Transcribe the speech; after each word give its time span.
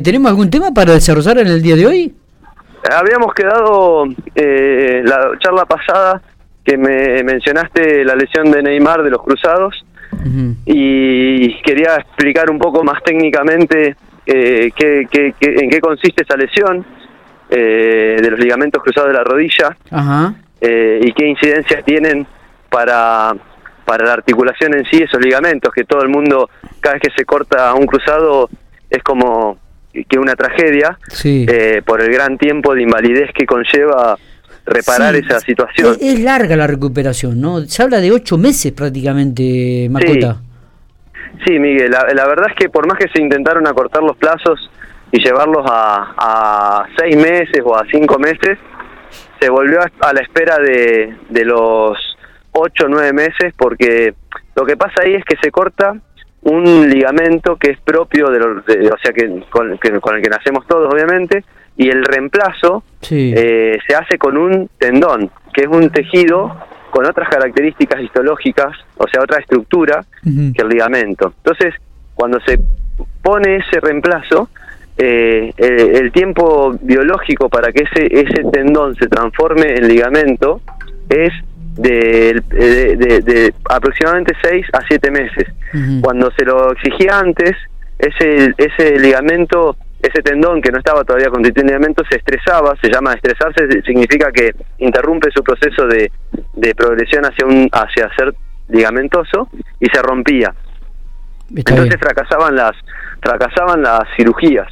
¿Tenemos 0.00 0.30
algún 0.30 0.50
tema 0.50 0.70
para 0.72 0.92
desarrollar 0.92 1.38
en 1.38 1.48
el 1.48 1.62
día 1.62 1.76
de 1.76 1.86
hoy? 1.86 2.14
Habíamos 2.90 3.34
quedado 3.34 4.04
eh, 4.34 5.02
la 5.04 5.30
charla 5.38 5.64
pasada 5.64 6.22
que 6.64 6.76
me 6.76 7.22
mencionaste 7.22 8.04
la 8.04 8.14
lesión 8.14 8.50
de 8.50 8.62
Neymar 8.62 9.02
de 9.02 9.10
los 9.10 9.22
cruzados 9.22 9.84
y 10.64 11.60
quería 11.62 11.96
explicar 11.96 12.50
un 12.50 12.58
poco 12.58 12.82
más 12.82 13.02
técnicamente 13.04 13.96
eh, 14.26 14.70
qué, 14.74 15.06
qué, 15.10 15.34
en 15.40 15.70
qué 15.70 15.80
consiste 15.80 16.24
esa 16.24 16.36
lesión 16.36 16.84
eh, 17.48 18.16
de 18.20 18.30
los 18.30 18.40
ligamentos 18.40 18.82
cruzados 18.82 19.10
de 19.10 19.14
la 19.14 19.22
rodilla 19.22 19.76
eh, 20.60 21.00
y 21.02 21.12
qué 21.12 21.26
incidencias 21.28 21.84
tienen 21.84 22.26
para, 22.68 23.34
para 23.84 24.06
la 24.06 24.14
articulación 24.14 24.74
en 24.74 24.84
sí 24.86 25.02
esos 25.02 25.20
ligamentos, 25.20 25.72
que 25.72 25.84
todo 25.84 26.02
el 26.02 26.08
mundo 26.08 26.50
cada 26.80 26.94
vez 26.94 27.02
que 27.02 27.14
se 27.16 27.24
corta 27.24 27.72
un 27.74 27.86
cruzado 27.86 28.48
es 28.90 29.02
como 29.04 29.58
que 30.04 30.18
una 30.18 30.34
tragedia 30.34 30.98
eh, 31.24 31.82
por 31.84 32.00
el 32.00 32.12
gran 32.12 32.36
tiempo 32.38 32.74
de 32.74 32.82
invalidez 32.82 33.30
que 33.34 33.46
conlleva 33.46 34.18
reparar 34.66 35.14
esa 35.14 35.40
situación. 35.40 35.96
Es, 36.00 36.20
larga 36.20 36.56
la 36.56 36.66
recuperación, 36.66 37.40
¿no? 37.40 37.60
Se 37.60 37.82
habla 37.82 38.00
de 38.00 38.12
ocho 38.12 38.36
meses 38.36 38.72
prácticamente, 38.72 39.88
Marcota. 39.90 40.40
Sí, 41.44 41.58
Miguel, 41.58 41.90
la, 41.90 42.26
verdad 42.26 42.46
es 42.48 42.56
que 42.56 42.68
por 42.68 42.86
más 42.86 42.98
que 42.98 43.08
se 43.08 43.20
intentaron 43.20 43.66
acortar 43.66 44.02
los 44.02 44.16
plazos 44.16 44.70
y 45.12 45.22
llevarlos 45.22 45.64
a, 45.70 46.14
a 46.16 46.86
seis 46.98 47.16
meses 47.16 47.60
o 47.64 47.76
a 47.76 47.84
cinco 47.90 48.18
meses, 48.18 48.58
se 49.40 49.48
volvió 49.50 49.80
a, 49.80 50.12
la 50.12 50.20
espera 50.20 50.58
de, 50.58 51.14
de 51.28 51.44
los 51.44 51.98
ocho 52.52 52.86
o 52.86 52.88
nueve 52.88 53.12
meses 53.12 53.52
porque 53.56 54.14
lo 54.54 54.64
que 54.64 54.76
pasa 54.76 55.02
ahí 55.02 55.14
es 55.14 55.24
que 55.24 55.36
se 55.42 55.50
corta 55.50 55.94
un 56.46 56.88
ligamento 56.88 57.56
que 57.56 57.72
es 57.72 57.80
propio 57.80 58.28
de, 58.30 58.38
los, 58.38 58.58
o 58.58 58.98
sea 59.02 59.12
que 59.12 59.42
con, 59.50 59.72
el 59.72 59.80
que 59.80 60.30
nacemos 60.30 60.64
todos 60.66 60.92
obviamente 60.92 61.44
y 61.76 61.88
el 61.88 62.04
reemplazo 62.04 62.84
eh, 63.10 63.78
se 63.86 63.94
hace 63.96 64.16
con 64.16 64.36
un 64.36 64.70
tendón 64.78 65.30
que 65.52 65.62
es 65.62 65.66
un 65.66 65.90
tejido 65.90 66.56
con 66.90 67.04
otras 67.04 67.28
características 67.28 68.00
histológicas 68.00 68.76
o 68.96 69.08
sea 69.08 69.22
otra 69.22 69.40
estructura 69.40 70.04
que 70.22 70.62
el 70.62 70.68
ligamento. 70.68 71.34
Entonces 71.38 71.74
cuando 72.14 72.38
se 72.40 72.60
pone 73.22 73.56
ese 73.56 73.80
reemplazo 73.80 74.48
eh, 74.96 75.52
el, 75.56 76.12
tiempo 76.12 76.74
biológico 76.80 77.48
para 77.48 77.72
que 77.72 77.82
ese 77.82 78.06
ese 78.06 78.44
tendón 78.52 78.94
se 78.94 79.08
transforme 79.08 79.74
en 79.74 79.88
ligamento 79.88 80.60
es 81.08 81.32
de, 81.76 82.42
de, 82.50 83.54
aproximadamente 83.68 84.34
6 84.42 84.66
a 84.72 84.80
7 84.86 85.10
meses. 85.10 85.46
Cuando 86.00 86.30
se 86.32 86.44
lo 86.44 86.72
exigía 86.72 87.18
antes, 87.18 87.52
ese, 87.98 88.54
ese 88.56 88.98
ligamento, 88.98 89.76
ese 90.02 90.22
tendón 90.22 90.60
que 90.62 90.70
no 90.70 90.78
estaba 90.78 91.04
todavía 91.04 91.28
constituido 91.28 91.62
en 91.62 91.66
ligamento, 91.68 92.04
se 92.08 92.16
estresaba, 92.16 92.74
se 92.80 92.90
llama 92.90 93.14
estresarse, 93.14 93.82
significa 93.82 94.30
que 94.32 94.54
interrumpe 94.78 95.30
su 95.30 95.42
proceso 95.42 95.86
de, 95.86 96.10
de 96.54 96.74
progresión 96.74 97.24
hacia, 97.24 97.46
un, 97.46 97.68
hacia 97.72 98.08
ser 98.16 98.34
ligamentoso 98.68 99.48
y 99.80 99.86
se 99.86 100.02
rompía. 100.02 100.54
Entonces 101.54 101.96
fracasaban 102.00 102.56
las, 102.56 102.72
fracasaban 103.22 103.82
las 103.82 104.02
cirugías, 104.16 104.66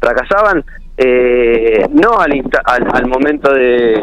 fracasaban 0.00 0.64
eh, 1.00 1.86
no 1.92 2.18
al, 2.18 2.42
al, 2.64 3.06
momento 3.06 3.54
de, 3.54 4.02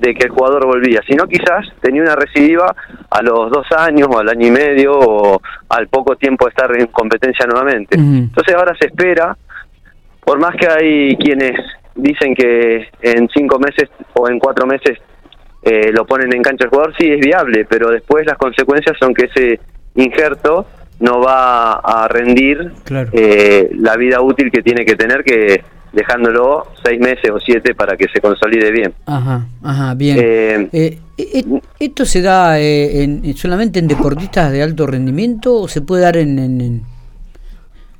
que 0.00 0.24
el 0.24 0.30
jugador 0.30 0.64
volvía, 0.64 1.00
sino 1.06 1.26
quizás 1.26 1.66
tenía 1.82 2.00
una 2.00 2.16
recidiva 2.16 2.74
a 3.10 3.22
los 3.22 3.50
dos 3.50 3.66
años 3.76 4.08
o 4.10 4.18
al 4.18 4.28
año 4.30 4.46
y 4.46 4.50
medio 4.50 4.92
o 4.94 5.42
al 5.68 5.88
poco 5.88 6.16
tiempo 6.16 6.46
de 6.46 6.50
estar 6.50 6.80
en 6.80 6.86
competencia 6.86 7.44
nuevamente. 7.44 7.98
Entonces 7.98 8.54
ahora 8.54 8.74
se 8.80 8.86
espera, 8.86 9.36
por 10.24 10.40
más 10.40 10.56
que 10.56 10.66
hay 10.66 11.16
quienes 11.16 11.60
dicen 11.94 12.34
que 12.34 12.88
en 13.02 13.28
cinco 13.28 13.58
meses 13.58 13.90
o 14.14 14.26
en 14.26 14.38
cuatro 14.38 14.66
meses 14.66 14.98
eh, 15.62 15.92
lo 15.92 16.06
ponen 16.06 16.34
en 16.34 16.42
cancha 16.42 16.64
el 16.64 16.70
jugador, 16.70 16.94
sí 16.98 17.06
es 17.06 17.20
viable, 17.20 17.66
pero 17.68 17.90
después 17.90 18.24
las 18.24 18.38
consecuencias 18.38 18.96
son 18.98 19.12
que 19.12 19.26
ese 19.26 19.60
injerto 19.94 20.64
no 21.00 21.20
va 21.20 21.72
a 21.74 22.08
rendir 22.08 22.72
eh, 23.12 23.68
la 23.74 23.96
vida 23.96 24.22
útil 24.22 24.50
que 24.50 24.62
tiene 24.62 24.86
que 24.86 24.96
tener 24.96 25.22
que 25.22 25.62
dejándolo 25.92 26.68
seis 26.84 27.00
meses 27.00 27.30
o 27.30 27.38
siete 27.38 27.74
para 27.74 27.96
que 27.96 28.06
se 28.12 28.20
consolide 28.20 28.70
bien. 28.70 28.94
Ajá, 29.06 29.46
ajá, 29.62 29.94
bien. 29.94 30.18
Eh, 30.18 30.68
eh, 30.72 30.98
eh, 31.18 31.60
¿Esto 31.78 32.04
se 32.04 32.22
da 32.22 32.58
en, 32.58 33.34
solamente 33.36 33.78
en 33.78 33.88
deportistas 33.88 34.52
de 34.52 34.62
alto 34.62 34.86
rendimiento 34.86 35.54
o 35.54 35.68
se 35.68 35.82
puede 35.82 36.02
dar 36.02 36.16
en, 36.16 36.82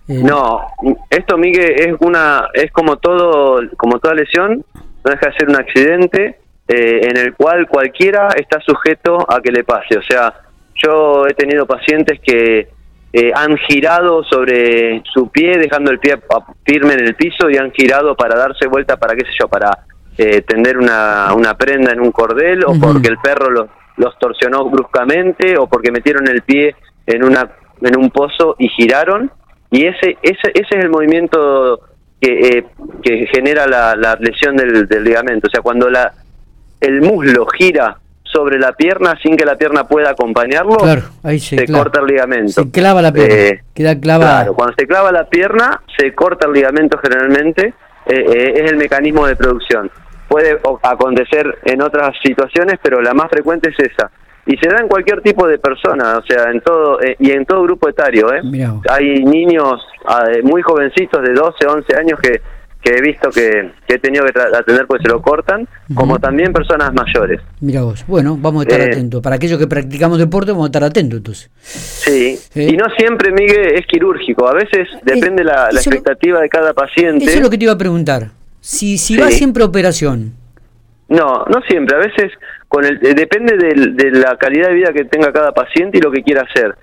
No, 0.08 0.66
esto 1.08 1.36
Miguel 1.36 1.74
es 1.78 1.94
una 2.00 2.48
es 2.54 2.70
como 2.72 2.96
todo 2.96 3.60
como 3.76 3.98
toda 3.98 4.14
lesión, 4.14 4.64
no 5.04 5.10
deja 5.10 5.26
de 5.26 5.36
ser 5.38 5.48
un 5.48 5.56
accidente 5.56 6.38
en 6.68 7.16
el 7.16 7.34
cual 7.34 7.66
cualquiera 7.66 8.28
está 8.36 8.60
sujeto 8.60 9.26
a 9.28 9.40
que 9.40 9.50
le 9.50 9.64
pase. 9.64 9.98
O 9.98 10.02
sea, 10.02 10.32
yo 10.74 11.26
he 11.26 11.34
tenido 11.34 11.66
pacientes 11.66 12.20
que 12.20 12.68
eh, 13.12 13.32
han 13.34 13.56
girado 13.56 14.22
sobre 14.24 15.02
su 15.12 15.28
pie, 15.30 15.58
dejando 15.58 15.90
el 15.90 15.98
pie 15.98 16.20
firme 16.64 16.94
en 16.94 17.00
el 17.00 17.14
piso 17.16 17.50
y 17.50 17.56
han 17.56 17.72
girado 17.72 18.14
para 18.14 18.36
darse 18.36 18.68
vuelta 18.68 18.96
para, 18.96 19.14
qué 19.16 19.24
sé 19.26 19.32
yo, 19.40 19.48
para 19.48 19.70
eh, 20.16 20.42
tender 20.42 20.78
una, 20.78 21.34
una 21.34 21.56
prenda 21.56 21.92
en 21.92 22.00
un 22.00 22.12
cordel 22.12 22.64
o 22.64 22.78
porque 22.78 23.08
el 23.08 23.18
perro 23.18 23.50
los, 23.50 23.66
los 23.96 24.16
torsionó 24.18 24.64
bruscamente 24.70 25.58
o 25.58 25.66
porque 25.66 25.90
metieron 25.90 26.28
el 26.28 26.42
pie 26.42 26.76
en, 27.06 27.24
una, 27.24 27.50
en 27.80 27.98
un 27.98 28.10
pozo 28.10 28.54
y 28.58 28.68
giraron. 28.68 29.30
Y 29.72 29.86
ese, 29.86 30.18
ese, 30.22 30.50
ese 30.54 30.78
es 30.78 30.84
el 30.84 30.90
movimiento 30.90 31.80
que, 32.20 32.32
eh, 32.32 32.66
que 33.02 33.26
genera 33.26 33.66
la, 33.66 33.96
la 33.96 34.16
lesión 34.20 34.56
del, 34.56 34.86
del 34.86 35.04
ligamento. 35.04 35.48
O 35.48 35.50
sea, 35.50 35.62
cuando 35.62 35.90
la, 35.90 36.12
el 36.80 37.02
muslo 37.02 37.46
gira 37.46 37.98
sobre 38.32 38.58
la 38.58 38.72
pierna 38.72 39.18
sin 39.22 39.36
que 39.36 39.44
la 39.44 39.56
pierna 39.56 39.84
pueda 39.84 40.10
acompañarlo, 40.10 40.76
se, 41.38 41.66
corta 41.66 42.00
el 42.00 42.06
ligamento. 42.06 42.52
Se 42.52 42.70
clava 42.70 43.02
la 43.02 43.12
pierna, 43.12 43.34
eh, 43.34 43.62
queda 43.74 43.98
clavada. 43.98 44.40
Claro, 44.40 44.54
cuando 44.54 44.74
se 44.78 44.86
clava 44.86 45.12
la 45.12 45.24
pierna, 45.24 45.82
se 45.98 46.14
corta 46.14 46.46
el 46.46 46.52
ligamento 46.52 46.98
generalmente, 46.98 47.74
eh, 48.06 48.14
eh, 48.14 48.52
es 48.56 48.70
el 48.70 48.76
mecanismo 48.76 49.26
de 49.26 49.36
producción. 49.36 49.90
Puede 50.28 50.60
acontecer 50.82 51.58
en 51.64 51.82
otras 51.82 52.14
situaciones, 52.22 52.78
pero 52.82 53.00
la 53.00 53.14
más 53.14 53.28
frecuente 53.28 53.70
es 53.70 53.90
esa. 53.90 54.10
Y 54.46 54.56
se 54.56 54.68
da 54.68 54.78
en 54.80 54.88
cualquier 54.88 55.20
tipo 55.20 55.46
de 55.46 55.58
persona, 55.58 56.18
o 56.18 56.22
sea, 56.22 56.50
en 56.50 56.60
todo 56.60 56.98
y 57.18 57.30
en 57.30 57.44
todo 57.44 57.62
grupo 57.64 57.88
etario. 57.88 58.32
¿eh? 58.32 58.40
Hay 58.88 59.24
niños 59.24 59.82
ah, 60.06 60.24
muy 60.42 60.62
jovencitos 60.62 61.22
de 61.22 61.34
12, 61.34 61.66
11 61.66 61.96
años 61.96 62.18
que 62.20 62.40
que 62.82 62.94
he 62.96 63.02
visto 63.02 63.30
que, 63.30 63.72
he 63.88 63.98
tenido 63.98 64.24
que 64.24 64.40
atender 64.40 64.86
porque 64.86 65.02
se 65.04 65.10
lo 65.10 65.20
cortan, 65.20 65.68
como 65.94 66.18
también 66.18 66.52
personas 66.52 66.92
mayores. 66.94 67.40
Mira 67.60 67.82
vos, 67.82 68.04
bueno, 68.06 68.38
vamos 68.40 68.64
a 68.64 68.68
estar 68.68 68.80
eh, 68.80 68.90
atentos. 68.90 69.22
Para 69.22 69.36
aquellos 69.36 69.58
que 69.58 69.66
practicamos 69.66 70.18
deporte, 70.18 70.52
vamos 70.52 70.66
a 70.66 70.68
estar 70.68 70.84
atentos 70.84 71.18
entonces. 71.18 71.50
Sí, 71.62 72.38
eh, 72.54 72.68
y 72.72 72.76
no 72.76 72.86
siempre, 72.96 73.32
Miguel, 73.32 73.74
es 73.74 73.86
quirúrgico. 73.86 74.48
A 74.48 74.54
veces 74.54 74.88
depende 75.02 75.44
la, 75.44 75.68
la 75.70 75.80
expectativa 75.80 76.40
de 76.40 76.48
cada 76.48 76.72
paciente. 76.72 77.24
Eso 77.24 77.36
es 77.36 77.42
lo 77.42 77.50
que 77.50 77.58
te 77.58 77.64
iba 77.64 77.74
a 77.74 77.78
preguntar. 77.78 78.28
Si, 78.60 78.96
si 78.96 79.16
va 79.16 79.28
siempre 79.28 79.62
a 79.62 79.66
operación. 79.66 80.32
No, 81.08 81.44
no 81.46 81.60
siempre. 81.68 81.96
A 81.96 82.00
veces 82.00 82.32
con 82.68 82.84
el, 82.84 82.96
eh, 83.04 83.14
depende 83.14 83.56
de, 83.56 84.10
la 84.12 84.36
calidad 84.36 84.68
de 84.68 84.74
vida 84.74 84.92
que 84.92 85.04
tenga 85.04 85.32
cada 85.32 85.52
paciente 85.52 85.98
y 85.98 86.00
lo 86.00 86.10
que 86.10 86.22
quiera 86.22 86.46
hacer. 86.48 86.74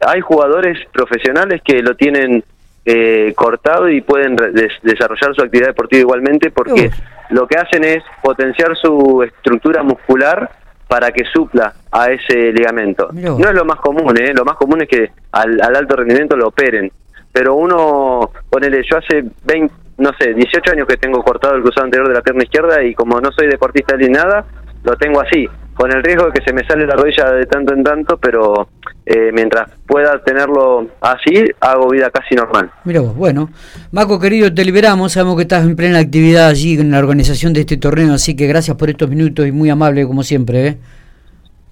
hay 0.00 0.20
jugadores 0.20 0.78
profesionales 0.92 1.62
que 1.64 1.80
lo 1.80 1.94
tienen 1.94 2.44
eh, 2.90 3.34
cortado 3.36 3.86
y 3.90 4.00
pueden 4.00 4.34
desarrollar 4.82 5.34
su 5.34 5.42
actividad 5.42 5.66
deportiva 5.68 6.00
igualmente 6.00 6.50
porque 6.50 6.90
lo 7.28 7.46
que 7.46 7.58
hacen 7.58 7.84
es 7.84 8.02
potenciar 8.22 8.74
su 8.78 9.22
estructura 9.22 9.82
muscular 9.82 10.50
para 10.88 11.10
que 11.10 11.26
supla 11.26 11.74
a 11.92 12.10
ese 12.10 12.50
ligamento. 12.50 13.10
No 13.12 13.46
es 13.46 13.54
lo 13.54 13.66
más 13.66 13.78
común, 13.80 14.16
¿eh? 14.18 14.32
lo 14.34 14.42
más 14.42 14.56
común 14.56 14.80
es 14.80 14.88
que 14.88 15.10
al, 15.32 15.60
alto 15.60 15.96
rendimiento 15.96 16.34
lo 16.34 16.48
operen, 16.48 16.90
pero 17.30 17.56
uno, 17.56 18.30
ponele, 18.48 18.82
yo 18.90 18.96
hace 18.96 19.22
20, 19.44 19.74
no 19.98 20.10
sé, 20.18 20.32
18 20.32 20.72
años 20.72 20.86
que 20.88 20.96
tengo 20.96 21.22
cortado 21.22 21.56
el 21.56 21.62
cruzado 21.62 21.84
anterior 21.84 22.08
de 22.08 22.14
la 22.14 22.22
pierna 22.22 22.44
izquierda 22.44 22.82
y 22.82 22.94
como 22.94 23.20
no 23.20 23.30
soy 23.32 23.48
deportista 23.48 23.98
ni 23.98 24.08
nada, 24.08 24.46
lo 24.84 24.96
tengo 24.96 25.20
así, 25.20 25.46
con 25.74 25.92
el 25.92 26.02
riesgo 26.02 26.26
de 26.26 26.32
que 26.32 26.44
se 26.44 26.52
me 26.52 26.66
sale 26.66 26.86
la 26.86 26.94
rodilla 26.94 27.30
de 27.32 27.46
tanto 27.46 27.72
en 27.72 27.84
tanto, 27.84 28.16
pero 28.16 28.68
eh, 29.06 29.30
mientras 29.32 29.70
pueda 29.86 30.18
tenerlo 30.24 30.86
así, 31.00 31.44
hago 31.60 31.88
vida 31.88 32.10
casi 32.10 32.34
normal. 32.34 32.70
Mira 32.84 33.00
vos, 33.00 33.14
bueno. 33.14 33.48
Maco, 33.92 34.18
querido, 34.18 34.52
te 34.52 34.64
liberamos. 34.64 35.12
Sabemos 35.12 35.36
que 35.36 35.42
estás 35.42 35.64
en 35.64 35.76
plena 35.76 35.98
actividad 35.98 36.48
allí 36.48 36.78
en 36.78 36.90
la 36.90 36.98
organización 36.98 37.52
de 37.52 37.60
este 37.60 37.76
torneo, 37.76 38.14
así 38.14 38.34
que 38.34 38.46
gracias 38.46 38.76
por 38.76 38.90
estos 38.90 39.08
minutos 39.08 39.46
y 39.46 39.52
muy 39.52 39.70
amable 39.70 40.06
como 40.06 40.22
siempre. 40.22 40.66
¿eh? 40.66 40.78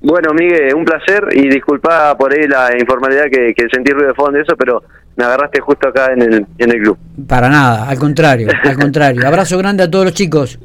Bueno, 0.00 0.32
Miguel, 0.34 0.74
un 0.74 0.84
placer 0.84 1.26
y 1.32 1.48
disculpa 1.48 2.16
por 2.16 2.32
ahí 2.32 2.46
la 2.46 2.70
informalidad 2.78 3.24
que, 3.24 3.54
que 3.54 3.66
sentí 3.72 3.92
ruido 3.92 4.08
de 4.08 4.14
fondo 4.14 4.38
eso, 4.38 4.54
pero 4.56 4.84
me 5.16 5.24
agarraste 5.24 5.60
justo 5.60 5.88
acá 5.88 6.12
en 6.12 6.22
el, 6.22 6.46
en 6.58 6.70
el 6.70 6.82
club. 6.82 6.98
Para 7.26 7.48
nada, 7.48 7.88
al 7.88 7.98
contrario, 7.98 8.48
al 8.62 8.76
contrario. 8.76 9.26
Abrazo 9.26 9.58
grande 9.58 9.82
a 9.82 9.90
todos 9.90 10.04
los 10.04 10.14
chicos. 10.14 10.58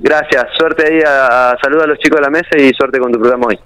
Gracias, 0.00 0.46
suerte 0.56 0.84
ahí, 0.86 1.00
a, 1.04 1.50
a, 1.50 1.86
los 1.86 1.98
chicos 1.98 2.20
de 2.20 2.24
la 2.24 2.30
mesa 2.30 2.56
y 2.56 2.70
suerte 2.72 3.00
con 3.00 3.10
tu 3.10 3.18
programa 3.18 3.46
hoy. 3.48 3.56